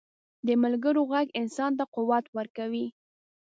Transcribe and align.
د 0.45 0.47
ملګرو 0.63 1.01
ږغ 1.11 1.27
انسان 1.41 1.71
ته 1.77 1.83
قوت 1.95 2.25
ورکوي. 2.37 2.85